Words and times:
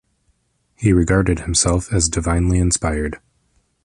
He 0.73 0.93
regarded 0.93 1.41
himself 1.41 1.93
as 1.93 2.09
divinely 2.09 2.57
inspired. 2.57 3.19